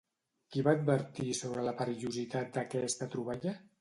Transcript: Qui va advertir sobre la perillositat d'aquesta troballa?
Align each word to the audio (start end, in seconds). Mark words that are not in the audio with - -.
Qui 0.53 0.61
va 0.67 0.73
advertir 0.77 1.35
sobre 1.41 1.65
la 1.67 1.73
perillositat 1.83 2.51
d'aquesta 2.57 3.11
troballa? 3.17 3.55